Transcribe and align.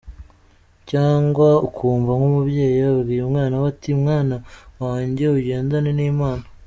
cyangwa 0.89 1.49
ukumva 1.67 2.11
nk’umubyeyi 2.17 2.79
abwiye 2.91 3.21
umwana 3.27 3.55
we 3.61 3.65
ati: 3.73 3.89
«Mwana 4.01 4.35
wanjye 4.83 5.23
ugendane 5.37 5.91
n’Imana. 5.97 6.45